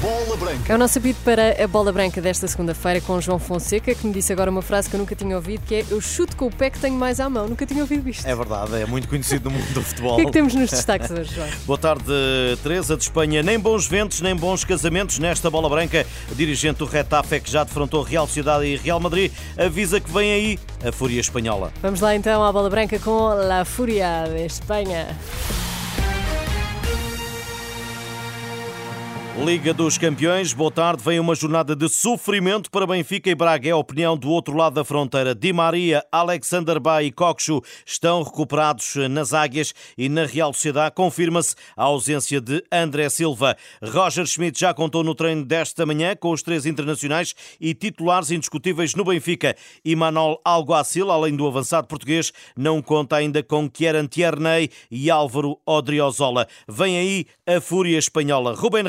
[0.00, 0.72] Bola Branca.
[0.72, 4.12] É o nosso apito para a bola branca desta segunda-feira com João Fonseca, que me
[4.12, 6.50] disse agora uma frase que eu nunca tinha ouvido, que é eu chuto com o
[6.50, 7.48] pé que tenho mais à mão.
[7.48, 8.26] Nunca tinha ouvido isto.
[8.26, 10.12] É verdade, é muito conhecido no mundo do futebol.
[10.12, 11.48] O que é que temos nos destaques hoje, João?
[11.66, 12.04] Boa tarde,
[12.62, 13.42] Teresa de Espanha.
[13.42, 16.06] Nem bons ventos, nem bons casamentos nesta bola branca.
[16.30, 20.32] O dirigente do Retafe, que já defrontou Real Sociedade e Real Madrid, avisa que vem
[20.32, 21.72] aí a fúria espanhola.
[21.80, 25.16] Vamos lá então à bola branca com La Fúria de Espanha.
[29.44, 31.04] Liga dos Campeões, boa tarde.
[31.04, 33.68] Vem uma jornada de sofrimento para Benfica e Braga.
[33.68, 35.34] É a opinião do outro lado da fronteira.
[35.34, 41.54] Di Maria, Alexander Bay e Coxo estão recuperados nas águias e na Real Sociedade confirma-se
[41.76, 43.58] a ausência de André Silva.
[43.82, 48.94] Roger Schmidt já contou no treino desta manhã com os três internacionais e titulares indiscutíveis
[48.94, 49.54] no Benfica.
[49.84, 55.58] E Manol Alguacil, além do avançado português, não conta ainda com Kieran Tierney e Álvaro
[55.66, 56.48] Odriozola.
[56.66, 58.54] Vem aí a fúria espanhola.
[58.54, 58.86] Ruben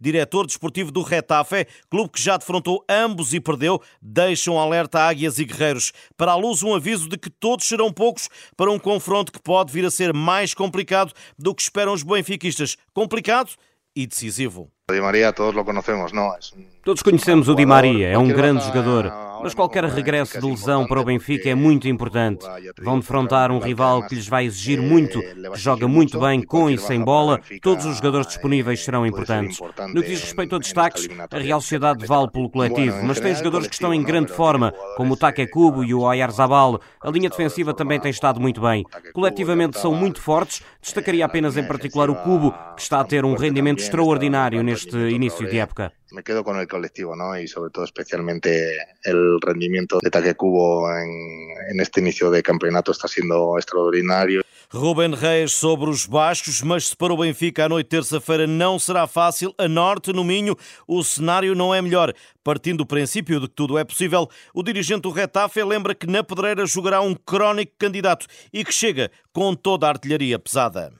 [0.00, 5.08] Diretor desportivo do Retafe, clube que já defrontou ambos e perdeu, deixam um alerta a
[5.08, 5.92] Águias e Guerreiros.
[6.16, 9.72] Para a luz, um aviso de que todos serão poucos para um confronto que pode
[9.72, 12.76] vir a ser mais complicado do que esperam os benfiquistas.
[12.92, 13.50] Complicado
[13.94, 14.70] e decisivo.
[14.90, 16.34] Di Maria, todos lo conocemos, não?
[16.82, 20.98] Todos conhecemos o Di Maria, é um grande jogador, mas qualquer regresso de lesão para
[20.98, 22.46] o Benfica é muito importante.
[22.82, 26.78] Vão defrontar um rival que lhes vai exigir muito, que joga muito bem com e
[26.78, 27.38] sem bola.
[27.60, 29.60] Todos os jogadores disponíveis serão importantes.
[29.92, 33.68] No que diz respeito a destaques, a Real Sociedade vale pelo coletivo, mas tem jogadores
[33.68, 36.80] que estão em grande forma, como o Take Cubo e o Oyarzabal.
[37.02, 38.86] A linha defensiva também tem estado muito bem.
[39.12, 40.62] Coletivamente são muito fortes.
[40.80, 45.10] Destacaria apenas em particular o Cubo, que está a ter um rendimento extraordinário neste neste
[45.10, 45.92] início de época?
[46.10, 47.38] Me quedo con el colectivo, ¿no?
[47.38, 52.92] Y sobre todo especialmente el rendimiento de Taque Cubo en, en este inicio de campeonato
[52.92, 54.42] está siendo extraordinario.
[54.70, 59.06] Ruben Reis sobre os baixos, mas se para o Benfica a noite terça-feira não será
[59.06, 60.54] fácil, a norte, no Minho,
[60.86, 62.12] o cenário não é melhor.
[62.44, 66.22] Partindo do princípio de que tudo é possível, o dirigente do Retafe lembra que na
[66.22, 70.92] pedreira jogará um crónico candidato e que chega com toda a artilharia pesada.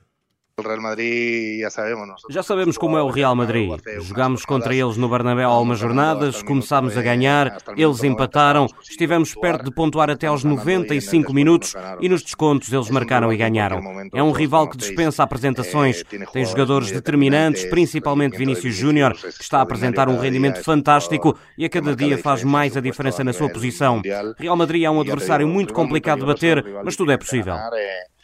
[2.31, 3.71] Já sabemos como é o Real Madrid.
[4.01, 9.65] Jogámos contra eles no Bernabéu há umas jornadas, começámos a ganhar, eles empataram, estivemos perto
[9.65, 13.81] de pontuar até aos 95 minutos e nos descontos eles marcaram e ganharam.
[14.13, 16.03] É um rival que dispensa apresentações,
[16.33, 21.69] tem jogadores determinantes, principalmente Vinícius Júnior, que está a apresentar um rendimento fantástico e a
[21.69, 24.03] cada dia faz mais a diferença na sua posição.
[24.39, 27.55] Real Madrid é um adversário muito complicado de bater, mas tudo é possível.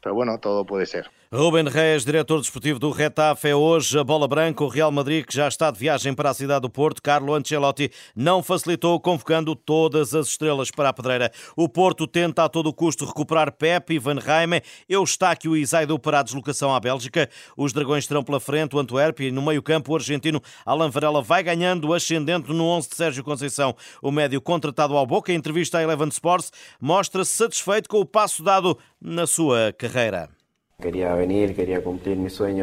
[0.03, 1.11] Pero bueno, todo puede ser.
[1.37, 4.63] Ruben Reis, diretor desportivo do Retafe, é hoje a bola branca.
[4.63, 7.91] O Real Madrid, que já está de viagem para a cidade do Porto, Carlo Ancelotti,
[8.15, 11.33] não facilitou, convocando todas as estrelas para a pedreira.
[11.57, 16.21] O Porto tenta a todo custo recuperar Pepe e Van Rijmen, Eustáquio e Zaidu para
[16.21, 17.29] a deslocação à Bélgica.
[17.57, 21.43] Os Dragões terão pela frente o Antuérpia e no meio-campo o argentino Alan Varela vai
[21.43, 23.75] ganhando ascendente no 11 de Sérgio Conceição.
[24.01, 28.41] O médio contratado ao Boca, em entrevista à Eleven Sports, mostra-se satisfeito com o passo
[28.41, 30.31] dado na sua carreira.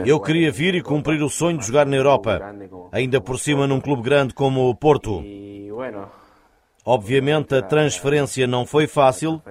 [0.05, 2.39] Eu queria vir e cumprir o sonho de jogar na Europa,
[2.91, 5.23] ainda por cima num clube grande como o Porto.
[6.83, 9.41] Obviamente a transferência não foi fácil,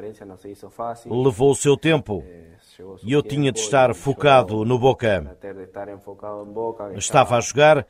[1.06, 2.24] levou o seu tempo
[3.02, 5.36] e eu tinha de estar focado no Boca.
[6.96, 7.86] Estava a jogar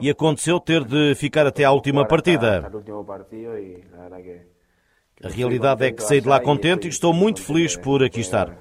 [0.00, 2.70] e aconteceu ter de ficar até à última partida.
[5.24, 8.56] A realidade é que saí de lá contente e estou muito feliz por aqui estar.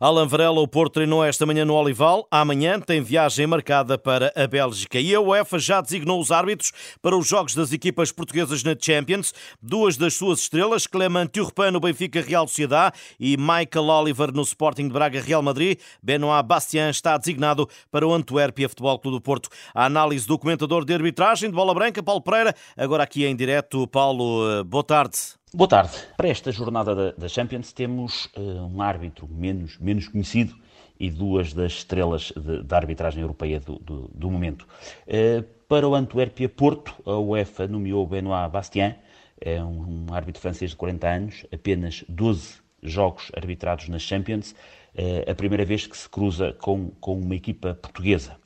[0.00, 2.28] Alan Varela, o Porto treinou esta manhã no Olival.
[2.30, 5.00] Amanhã tem viagem marcada para a Bélgica.
[5.00, 9.34] E a UEFA já designou os árbitros para os jogos das equipas portuguesas na Champions.
[9.60, 14.86] Duas das suas estrelas, Clement Turpin no Benfica Real Sociedade e Michael Oliver no Sporting
[14.86, 15.76] de Braga Real Madrid.
[16.00, 19.48] Benoit Bastien está designado para o Antuérpia Futebol Clube do Porto.
[19.74, 22.54] A análise do comentador de arbitragem de Bola Branca, Paulo Pereira.
[22.76, 25.31] Agora aqui em direto, Paulo, eh, boa tarde.
[25.54, 25.92] Boa tarde.
[26.16, 30.56] Para esta jornada da, Champions temos uh, um árbitro menos, menos conhecido
[30.98, 32.32] e duas das estrelas
[32.64, 34.66] da arbitragem europeia do, do, do momento.
[35.06, 38.94] Uh, para o Antuérpia Porto, a UEFA nomeou Benoit Bastien,
[39.38, 45.30] é um, um, árbitro francês de 40 anos, apenas 12 jogos arbitrados nas Champions, uh,
[45.30, 48.41] a primeira vez que se cruza com, com uma equipa portuguesa.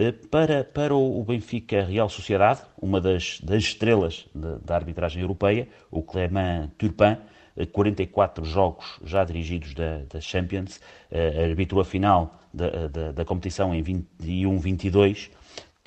[0.00, 6.04] Eh, para, para o Benfica Real Sociedade, uma das, das estrelas da, arbitragem europeia, o
[6.04, 7.16] Clément Turpin,
[7.72, 10.80] 44 jogos já dirigidos da, da Champions,
[11.44, 15.30] arbitrou a final da, da, da competição em 21-22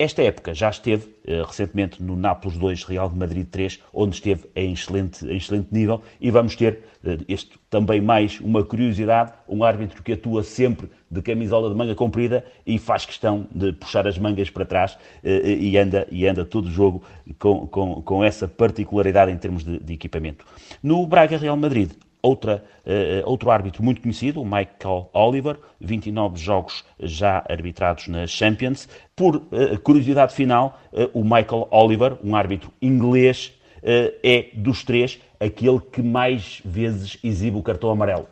[0.02, 4.48] esta época já esteve uh, recentemente no Nápoles 2, Real de Madrid 3, onde esteve
[4.56, 9.62] em excelente, em excelente nível, e vamos ter, uh, este também mais uma curiosidade, um
[9.62, 14.18] árbitro que atua sempre de camisola de manga comprida e faz questão de puxar as
[14.18, 17.02] mangas para trás uh, e, anda, e anda todo o jogo
[17.38, 20.44] com, com, com essa particularidade em termos de, de equipamento.
[20.82, 26.84] No Braga Real Madrid, outra, uh, outro árbitro muito conhecido, o Michael Oliver, 29 jogos
[27.00, 28.88] já arbitrados na Champions.
[29.16, 33.52] Por uh, curiosidade final, uh, o Michael Oliver, um árbitro inglês,
[33.84, 38.28] é dos três aquele que mais vezes exibe o cartão amarelo.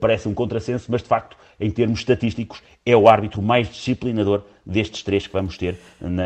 [0.00, 5.02] parece um contrassenso, mas de facto, em termos estatísticos, é o árbitro mais disciplinador destes
[5.02, 5.78] três que vamos ter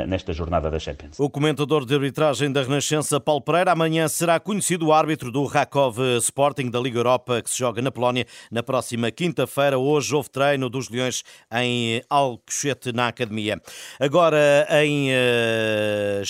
[0.09, 1.19] nesta jornada da Champions.
[1.21, 5.99] O comentador de arbitragem da Renascença, Paulo Pereira, amanhã será conhecido o árbitro do Rakov
[6.19, 9.79] Sporting da Liga Europa, que se joga na Polónia na próxima quinta-feira.
[9.79, 13.61] Hoje houve treino dos Leões em Alcochete, na Academia.
[14.01, 16.23] Agora, em, eh,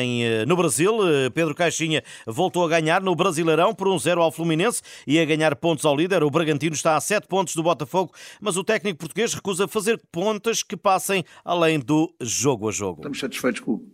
[0.00, 4.20] em, eh, no Brasil, eh, Pedro Caixinha voltou a ganhar no Brasileirão por um 0
[4.20, 6.24] ao Fluminense e a ganhar pontos ao líder.
[6.24, 8.12] O Bragantino está a 7 pontos do Botafogo,
[8.42, 12.98] mas o técnico português recusa fazer pontas que passem além do jogo a jogo.
[12.98, 13.86] Estamos satisfeitos com,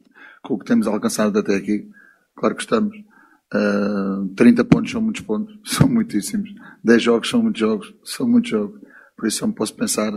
[0.43, 1.87] com o que temos alcançado até aqui.
[2.35, 2.97] Claro que estamos.
[3.53, 6.49] Uh, ah, 30 pontos são muitos pontos, são muitíssimos.
[6.83, 8.81] 10 jogos são muitos jogos, são muitos jogos.
[9.15, 10.11] Por isso eu me posso pensar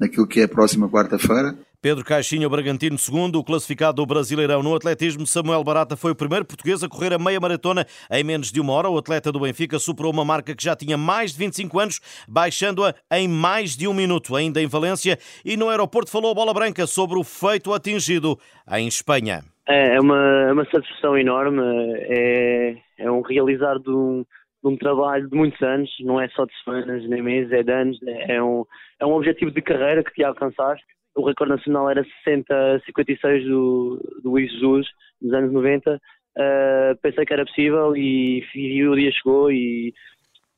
[0.00, 1.54] naquilo que é a próxima quarta-feira.
[1.80, 6.16] Pedro Caixinha, o Bragantino, segundo, o classificado do Brasileirão no atletismo, Samuel Barata foi o
[6.16, 8.88] primeiro português a correr a meia maratona em menos de uma hora.
[8.88, 12.94] O atleta do Benfica superou uma marca que já tinha mais de 25 anos, baixando-a
[13.12, 15.18] em mais de um minuto, ainda em Valência.
[15.44, 18.38] E no aeroporto falou a bola branca sobre o feito atingido
[18.72, 19.42] em Espanha.
[19.68, 21.60] É, é uma, é uma satisfação enorme,
[22.08, 24.24] é, é um realizar de um,
[24.62, 27.72] de um trabalho de muitos anos, não é só de semanas nem meses, é de
[27.72, 28.64] anos, é um,
[29.00, 34.30] é um objetivo de carreira que te alcançaste o recorde nacional era 60-56 do, do
[34.30, 34.86] Luís Jesus,
[35.20, 35.94] nos anos 90.
[35.94, 35.98] Uh,
[36.38, 39.94] ah, pensei que era possível e, e o dia chegou e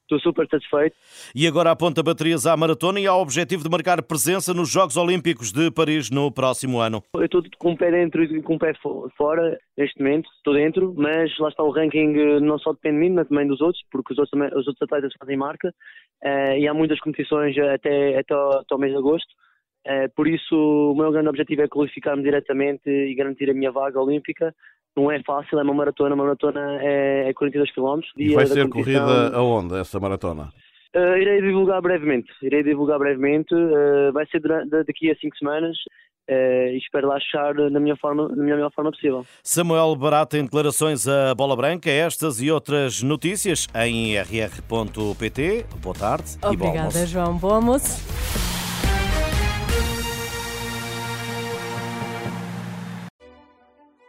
[0.08, 0.96] estou super satisfeito.
[1.34, 5.52] E agora aponta baterias à maratona e ao objetivo de marcar presença nos Jogos Olímpicos
[5.52, 7.02] de Paris no próximo ano.
[7.14, 8.72] Eu estou com o pé dentro e com o pé
[9.16, 13.00] fora neste momento, estou dentro, mas lá está o ranking eh, não só depende de
[13.00, 15.68] mim, mas também dos outros, porque os outros, também, os outros atletas fazem marca
[16.24, 19.28] uh, e há muitas competições até, até, até o mês de agosto.
[19.88, 23.98] Eh, por isso, o meu grande objetivo é qualificar-me diretamente e garantir a minha vaga
[23.98, 24.54] olímpica.
[24.94, 26.14] Não é fácil, é uma maratona.
[26.14, 28.00] Uma maratona é, 42 km.
[28.18, 30.50] E vai ser corrida aonde, essa maratona?
[30.94, 32.30] Uh, irei divulgar brevemente.
[32.42, 33.54] Irei divulgar brevemente.
[33.54, 35.76] Uh, vai ser durante, daqui a cinco semanas.
[36.28, 39.24] Uh, e espero lá achar na minha, forma, na minha melhor forma possível.
[39.42, 45.64] Samuel Barata em declarações a Bola Branca, estas e outras notícias em rr.pt.
[45.80, 46.98] Boa tarde Obrigada, e bom almoço.
[46.98, 47.38] Obrigada, João.
[47.38, 48.37] Bom almoço.